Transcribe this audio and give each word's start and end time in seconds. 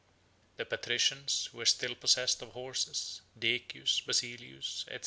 The 0.57 0.65
patricians, 0.65 1.45
who 1.51 1.59
were 1.59 1.65
still 1.67 1.93
possessed 1.93 2.41
of 2.41 2.53
horses, 2.53 3.21
Decius, 3.37 4.01
Basilius, 4.03 4.83
&c. 4.89 4.97